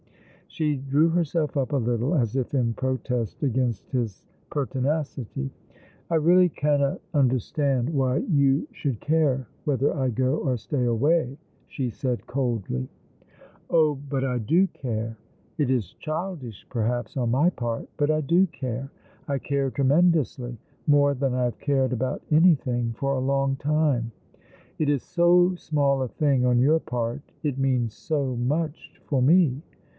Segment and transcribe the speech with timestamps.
[0.47, 5.51] She drew herself up a little, as if in protest against his jiertinacity."
[6.11, 11.37] I really cannot understand why you should care whether I go or stay away,"
[11.67, 12.81] she said coldly.
[12.83, 15.17] E 50 All along the River." oil, but I do care!
[15.59, 18.91] It is childish, perhaps, on my part, but I do care;
[19.27, 20.57] I care tremendously;
[20.87, 24.11] more than I haye cared about anything for a long time.
[24.79, 29.61] It is so small a thing on your part— it means so much for me